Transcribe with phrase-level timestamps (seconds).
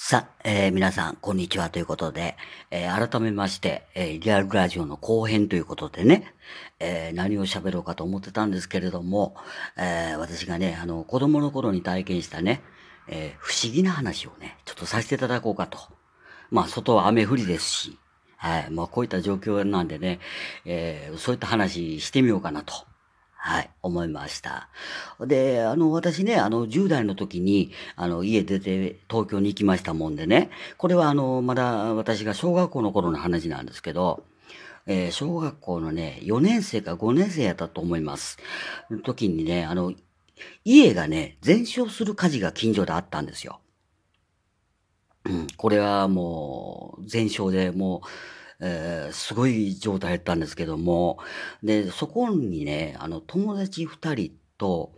[0.00, 2.36] さあ、えー皆さん、こんにちはということで、
[2.70, 6.34] えー改めまして、えーリアルラジオの後編ということでね、
[6.78, 9.34] え何を喋ろうかと思ってたんですけれども、
[9.76, 12.62] え私がね、あの、子供の頃に体験したね、
[13.08, 15.80] え不思議な話をね、ちょっとさせていただこうかと。
[16.52, 17.98] まあ、外は雨降りですし、
[18.36, 18.70] はい。
[18.70, 20.20] まあ、こういった状況なんでね、
[20.64, 22.72] えそういった話してみようかなと。
[23.40, 24.68] はい、思いました。
[25.20, 34.24] で、あの、私ね、あの、10代の時に、あの、家出て東京に行きましたもんでね、これはあの、まだ私が小学校の頃の話なんですけど、
[34.86, 38.38] えー小学校のね、4年生か5年生やったと思います。
[39.04, 39.94] 時にね、あの、
[40.64, 43.60] 家がね、全焼する火事が近所であったんですよ。
[45.24, 48.08] うん、これはもう、全焼でもう、
[48.60, 51.18] えーすごい状態だったんですけども、
[51.62, 54.92] で、そこにね、あの、友達二人と、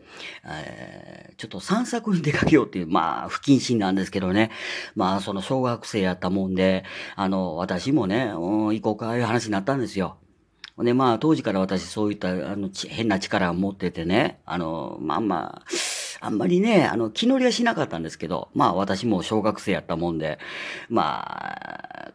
[0.45, 4.51] えーちょっと散策に出かけようっていう、まあ、不謹慎なんですけどね。
[4.95, 6.85] まあ、その小学生やったもんで、
[7.17, 10.19] あの、私もね、うん、行こうか、いう話になったんですよ。
[10.79, 15.63] で、まあ、当時から私そういった、あの、変な力を持っててね、あの、まあまあ、
[16.21, 20.39] あんまりね、あの、気乗りはしなかったんですけど、まあ私も小学生やったもんで、
[20.91, 22.13] まあ、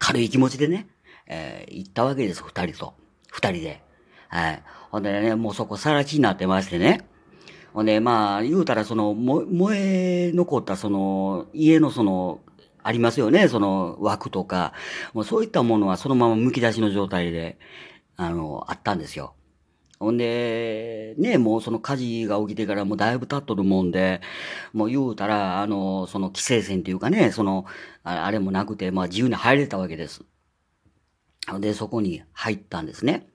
[0.00, 0.88] 軽い気持ちでね、
[1.28, 2.94] えー行ったわけです、二人と。
[3.30, 3.82] 二人で。
[4.28, 4.62] はい。
[4.90, 7.06] ほんでね、もうそこさら地になってましてね。
[7.72, 9.76] ほんで、まあ、言うたら、その、燃
[10.28, 12.40] え残った、その、家のその、
[12.82, 14.72] ありますよね、その枠とか、
[15.12, 17.58] もうそういったものはそのまま剥き出しの状態で、
[18.16, 19.34] あの、あったんですよ。
[20.00, 24.22] ほんで、ね、もうその火事が起きてからもうだいぶ経っとるもんで、
[24.72, 27.66] もう言うたら、あの、その規制線っていうかね、その、
[28.02, 30.24] あれもなくて、まあ自由に入れたわけです。
[31.50, 33.28] ほんで、そこに入ったんですね。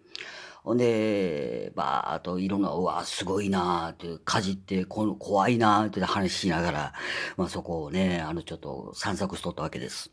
[0.63, 6.93] ほんで、ばーっといろんな、うわ、すごいなーって、火事ってこの怖いなーって話しながら、
[7.37, 10.09] まあそこをね、あの、ちょっと散策しとったわけです。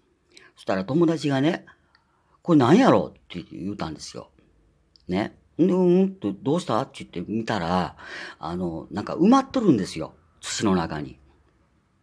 [0.57, 1.65] そしたら友達がね、
[2.43, 4.29] これ何やろって言ったんですよ。
[5.09, 5.39] ね。
[5.59, 6.81] ん、うんって、どうした？
[6.81, 7.97] って言って見たら、
[8.39, 10.15] あの、なんか埋まっとるんですよ。
[10.41, 11.19] 土の中に。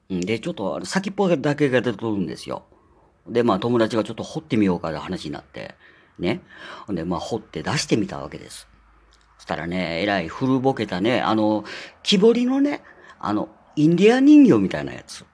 [0.10, 2.64] で、ちょっと先っぽだけが出とるんですよ。
[3.28, 5.76] で、まあ友達がちょっと掘ってみようかって話になって、
[6.18, 6.42] ね。
[6.90, 8.68] で、まあ掘って出してみたわけです。
[9.38, 11.64] そしたらね、えらい古ぼけたね、あの、
[12.04, 12.82] 木彫りのね、
[13.20, 15.26] あの、インディア人形みたいなやつ。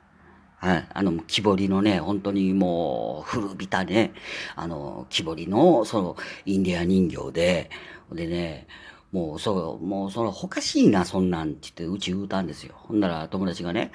[0.58, 0.88] はい。
[0.94, 4.14] あの、木彫りのね、本当にもう、古びたね、
[4.56, 7.70] あの、木彫りの、その、インディア人形で、
[8.12, 8.68] でね、
[9.12, 12.76] もう、そう、もう、その、おかしいな、そんなんって言って、うち言うたんですよ。
[12.78, 13.92] ほんなら、友達がね、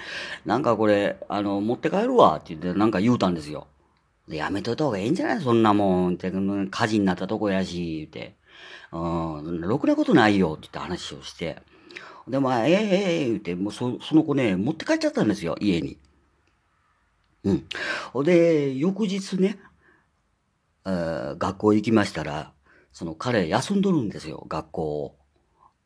[0.47, 3.67] なんかこれ、あの、持って帰るわ、って言って、なんか言うたんですよ。
[4.29, 5.41] でやめといた方がええんじゃない？
[5.41, 6.15] そんなもん。
[6.15, 8.37] って、火事になったとこやし、言って。
[8.93, 8.99] う
[9.43, 11.59] ん、ろくなことないよ、って言って話をして。
[12.29, 15.99] で、まあ、ええええ言って、もうそ、その子ね、持って帰っちゃったんですよ、家に。
[17.45, 17.65] うん。
[18.25, 19.59] で、翌日ね、
[20.85, 22.53] 学校行きましたら、
[23.01, 25.17] その彼休んどるんですよ、学校を。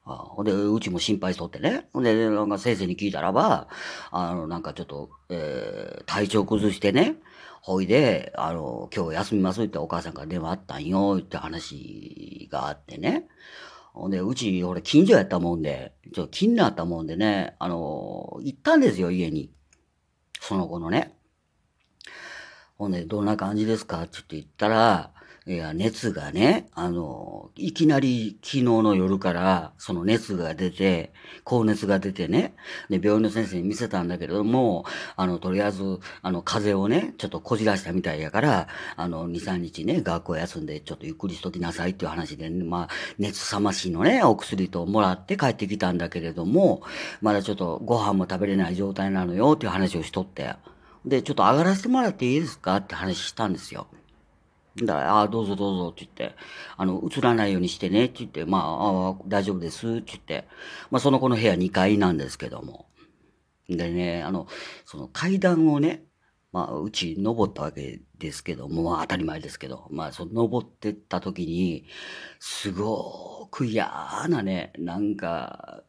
[0.05, 1.89] あほんで、うちも心配しとってね。
[1.93, 3.69] ほんで、なんか先生に聞いたらば、
[4.11, 7.15] あの、なんかちょっと、えー体調崩してね、
[7.63, 13.29] ほいで、あの、今日休みますってお母さんから電話あったんよ、って話があってね。
[13.93, 19.53] ほんで、うち、俺、近所やったもんで、ちょっと気になったもんでね、あの、行ったんですよ、家に。
[20.41, 21.17] その子のね。
[22.77, 24.03] ほんで、どんな感じですか？
[24.03, 25.14] って言ったら、
[25.47, 31.13] いや、熱がね、あの、いきなり昨日の夜から、その熱が出て、
[31.45, 32.55] 高熱が出てね、
[32.89, 42.89] で、病院の先生に見せたんだけれども、あの、とりあえず、あの、風邪をね、ちょっとこじらしたみたいやから、あの、2、3日ね、学校休んで、ちょっとゆっくりしときなさいっていう話で、まあ、
[43.19, 46.81] 熱さましのね、お薬ともらって帰ってきたんだけれども、
[47.21, 50.55] まだちょっとご飯も食べれない状態なのよっていう話をしとって、
[51.05, 53.89] で、ちょっと上がらせてもらっていいですかって話したんですよ。
[54.77, 56.37] だから、ああ、どうぞどうぞって言って、
[56.77, 60.49] あの、映らないようにしてねって言って、まあ、ああ大丈夫ですって言って、
[60.91, 62.87] まあ、その子の部屋2階なんですけども。
[63.69, 64.49] でね、あの、
[64.85, 66.05] その階段をね、
[66.53, 71.87] まあ、うち登ったわけですけども、まあ、当たり前ですけど、まあ、その登ってった時に、
[72.41, 73.91] すごく嫌
[74.29, 75.83] なね、なんか、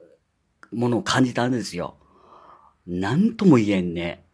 [0.72, 1.98] ものを感じたんですよ。
[2.88, 4.26] なんとも言えんね。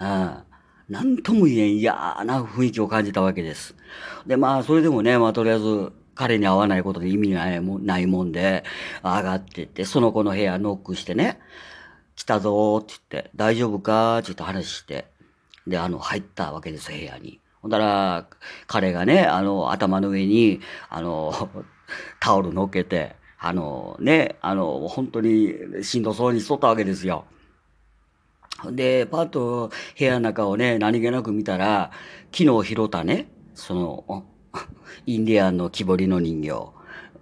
[0.00, 0.44] うん。
[0.92, 1.94] なんとも言えん嫌
[2.26, 3.74] な雰囲気を感じたわけです。
[4.26, 8.62] で、まあ、それでもね、まあ、とりあえず、彼に会わないことで意味ないもないもんで、
[9.02, 11.40] 上がってって、その子の部屋ノックしてね、
[12.14, 14.16] 来たぞーって言って、大丈夫か？
[14.16, 15.06] ーって言って話して、
[15.66, 17.40] で、あの、入ったわけです、部屋に。
[17.62, 18.26] ほんだら、
[18.66, 20.60] 彼がね、あの、頭の上に、
[20.90, 21.48] あの、
[22.20, 27.24] タオル乗っけて、あの、ね、あの、本当にしんどそうにしとったわけですよ。
[28.70, 31.90] で、パッと部屋の中をね、何気なく見たら、
[32.32, 34.24] 昨日拾ったね、その、
[35.06, 36.52] インディアンの木彫りの人形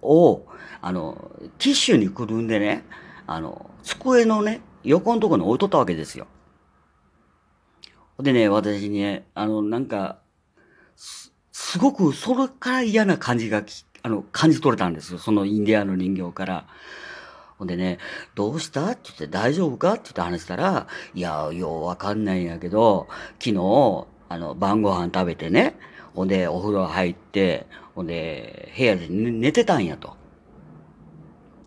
[0.02, 0.46] を、
[0.82, 2.84] あの、ティッシュにくるんでね、
[3.26, 6.26] あの、机のね、横のところに置いとったわけですよ。
[8.19, 10.19] でね、私ね、あの、なんか、
[10.96, 13.62] す、すごくそれから嫌な感じが
[14.02, 15.19] あの、感じ取れたんですよ。
[15.19, 16.66] そのインディアンの人形から。
[17.60, 17.98] ほんでね、
[18.34, 18.86] どうした？
[18.86, 19.92] って言って大丈夫か？
[19.92, 23.06] って言って話したら、いや、ようわかんないんやけど、
[23.38, 25.78] 昨日、あの、晩ご飯食べてね、
[26.14, 30.16] ほんで、お風呂入って、ほんで、部屋で寝てたんやと。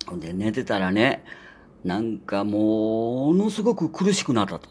[0.07, 1.23] ほんで、寝てたらね、
[1.83, 4.69] なんかものすごく苦しくなったと。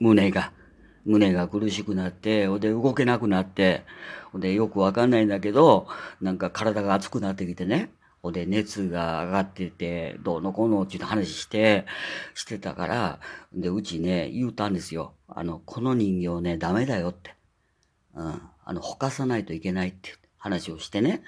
[0.00, 0.54] 胸が。
[1.04, 3.84] 胸が苦しくなって、ほんで動けなくなって、
[4.32, 5.86] ほんでよくわかんないんだけど、
[6.22, 7.90] なんか体が熱くなってきてね。
[8.24, 11.86] で熱が上がってて、どうのこうのっていう話して、
[12.34, 13.20] してたから、
[13.54, 15.14] で、うちね、言うたんですよ。
[15.26, 17.34] あの、この人形ね、ダメだよって。
[18.14, 18.42] うん。
[18.64, 21.22] あの、ほかさないといけないって話をしてね。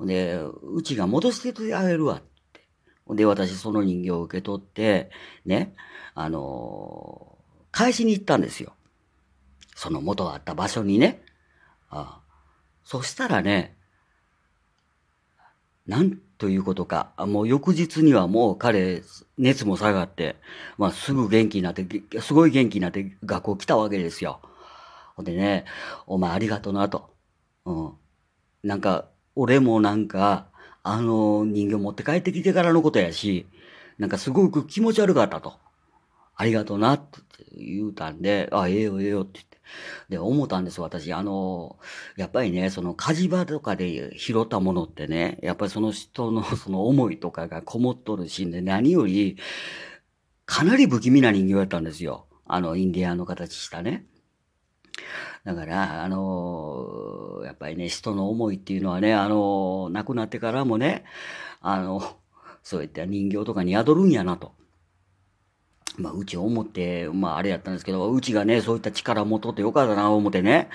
[0.00, 2.66] で、うちが戻してあげるわって。
[3.14, 5.10] で、私その人形を受け取って、
[5.46, 5.74] ね、
[6.14, 8.74] あのー、返しに行ったんですよ。
[9.74, 11.22] その元あった場所にね。
[11.88, 12.24] ああ
[12.84, 13.76] そしたらね、
[15.86, 19.02] なんということか、もう翌日にはもう彼、
[19.36, 20.36] 熱も下がって、
[20.78, 21.86] まあすぐ元気になって、
[22.20, 24.40] すごい元気になって学校来たわけですよ。
[25.16, 25.64] ほんでね、
[26.06, 27.10] お前ありがとうなと。
[27.66, 27.92] うん。
[28.64, 30.48] なんか、俺もなんか、
[30.82, 33.46] あの人形持って帰ってきてからのことやし、
[33.98, 35.54] なんかすごく気持ち悪かったと。
[36.36, 37.20] ありがとうなって
[37.56, 39.53] 言うたんで、あ、ええよええよって言って。
[40.08, 41.12] で、思ったんです、私。
[41.12, 41.78] あの、
[42.16, 49.38] やっぱりね、その火事場とかで拾ったものってね、やっぱりその人の その思いとかがこもっとるしね、何より、
[50.46, 52.26] かなり不気味な人形やったんですよ。
[52.46, 54.06] あの、インディアンの形したね。
[55.44, 61.04] だから、あの、やっぱりね、人の思いっていうのはね、あの、亡くなってからもね、
[61.60, 62.02] あの、
[62.62, 64.52] そういった人形とかに宿るんやなと。
[65.96, 70.68] まあ、うち思って、まあ、あれやったんですけど、うちがね、そういった力を持っとってよかったな、思ってね。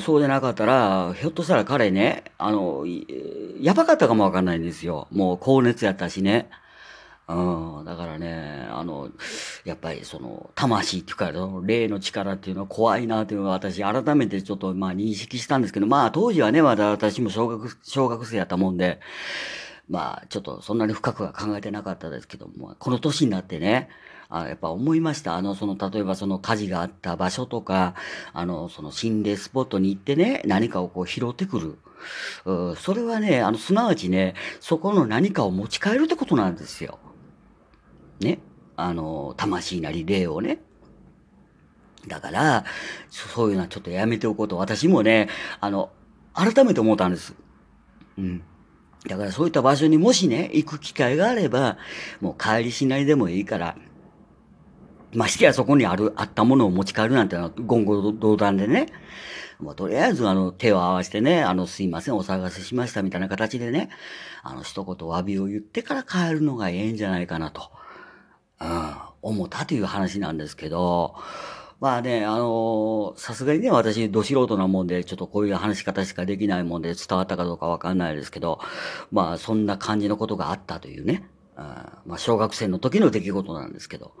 [0.00, 2.84] そうでなかったら、ひょっとしたら彼ね、あの、
[3.60, 5.08] やばかったかもわかんないんですよ。
[5.10, 6.48] もう高熱やったしね。
[7.28, 9.10] うん、だからね、あの、
[9.64, 19.00] やっぱりその、魂っていうか、その霊の力っていうのは怖いなっていうのは私改めてちょっとまあ認識したんですけど、まあ当時はね、まだ私も小学、小学生やったもんで、
[19.88, 23.88] まあちょっとそんなに深くは考えてなかったですけども、この年になってね、
[24.34, 25.36] あやっぱ思いました。
[25.36, 27.94] あの、その、例えばその火事があった場所とか、
[28.32, 31.78] あの、その心霊スポットに行ってね、何かをこう拾ってくる。
[32.46, 36.98] うそれはね、あの、すなわちね、そこの何かを持ち帰るってことなんですよ。
[38.20, 38.38] ね。
[38.76, 40.60] あの、魂なり霊をね。
[42.08, 42.64] だから、
[43.10, 45.28] そういうのはちょっとやめておこうと、私もね、
[45.60, 45.90] あの、
[46.34, 47.34] 改めて思ったんです。
[48.18, 48.42] うん。
[49.06, 51.76] だからそういった場所にもしね、行く機会があれば、
[52.20, 53.76] もう帰りしないでもいいから、
[55.12, 58.86] ましてやそこにある、あったものを持ち帰るなんてのは言語道断でね。
[59.60, 63.90] まあ、とりあえず、あの、手を合わせてね、あの、すいません、お騒がせしましたみたいな形でね、
[64.42, 67.70] あの、一言詫びを言ってから帰るのがええんじゃないかなと、
[68.60, 71.14] うん、思ったという話なんですけど、
[71.82, 78.60] まあね、あのさすがにね、私、ど素人なもんで、ちょっとこういう話し方しかできないもんで伝わったかどうかわかんないですけど、
[79.10, 81.24] まあ、そんな感じのことがあったというね。
[81.56, 84.14] あまあ、小学生の時の出来事なんですけど。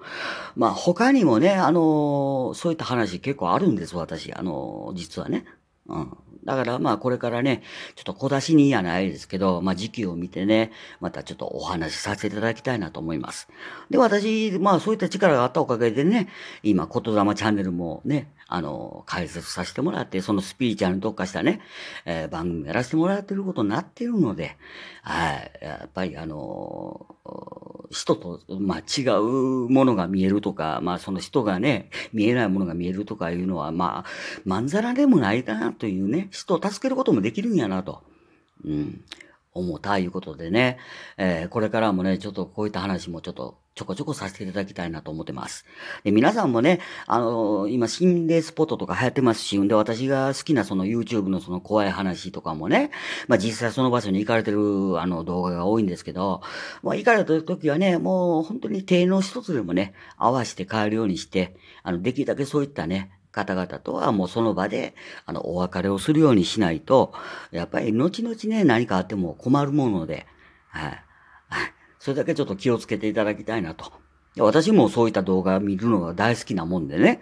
[0.56, 4.32] まあ、他にもね、あのそういった話結構あるんです、私。
[4.34, 5.46] あの実はね。
[5.88, 6.16] うん。
[6.44, 7.62] だからまあこれからね、
[7.94, 13.48] ちょっと小出しにやないですけど、まあ時期を見てね、またちょっとお話しさせていただきたいなと思います。
[13.90, 16.28] で、私、まあそういった力があったおかげでね、
[16.62, 21.60] 今、言霊チャンネルもね、あの、解説させてもらって、そのスピリチュアルに特化したね、
[22.04, 24.58] えー、番組やらせてもらってることになっているので、
[25.02, 27.06] はい、やっぱりあの、
[27.92, 29.22] 人と、まあ、違う
[29.68, 34.10] ものが見えるとか、まあ、その人がね、見えないものが見えるとかいうのは、まあ、
[34.44, 38.02] まんざらでもないかなというね、人を助けることもできるんやなと。
[38.64, 39.04] うん。
[39.54, 40.78] 思ったいうことでね、
[41.16, 45.64] えー、これからもね、ちょっとこういった話もちょっとちょこちょこさせていただきたいなと思ってます。
[46.04, 52.90] で、皆さんもね、あのー、今心霊スポットとか流行ってますし、んで、私が好きなその YouTube のその怖い話とかもね、
[53.28, 56.42] まあ実際その場所に行かれてるあの動画が多いんですけど、
[56.82, 64.94] まあ行かれた時はね、もう本当に手の一つでもね、合わせて帰るようにして、あの、できるだけそういったね、方々とはもうその場で、
[65.26, 67.12] あの、お別れをするようにしないと、
[67.50, 70.26] やっぱり後々ね、何かあっても困るもので、
[70.68, 71.04] はい。
[71.48, 71.72] はい。
[71.98, 73.92] それだけちょっと気をつけていただきたいなと。
[74.38, 77.20] 私もそういった動画見るのが大好きなもんでね。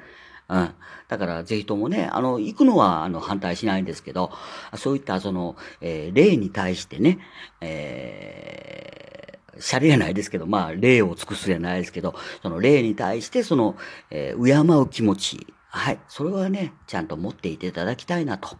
[0.49, 0.75] うん。
[1.09, 4.33] だから、ぜひともね、あの、行くのは、あの、反対しないんですけど、
[4.77, 7.19] そういった、その、えー、霊に対してね、
[7.61, 13.77] えー、シャレやないですけど、まあ、霊を尽くすじゃないですけど、その霊に対して、その、
[14.11, 16.01] えー、敬う気持ち、はい。
[16.09, 18.57] それはね、ちゃんと持っていていただきたいなと。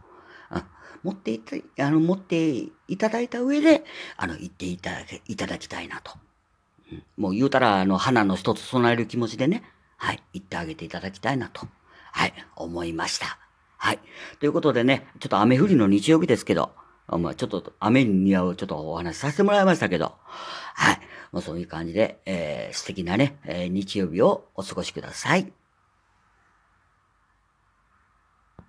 [0.53, 0.63] うん、
[1.03, 2.51] 持っていた、あの、持って
[2.89, 3.85] いただいた上で、
[4.17, 6.13] あの、言っていただけ、いただきたいなと。
[6.93, 9.65] うん、もう言うたら、あの、花の一つ備える気持ちでね、
[9.97, 11.67] はい、言ってあげていただきたいなと。
[12.13, 13.39] はい、思いました。
[13.77, 13.99] はい。
[14.39, 16.73] ということでね、ちょっと雨降りの日曜日ですけど、
[17.09, 21.01] まあ、ちょっと雨に似合うちょっとお話しさせてもらいましたけど、はい。
[21.33, 25.53] もうそういう感じで、えー、素敵なね、えー、日曜日をお過ごしください。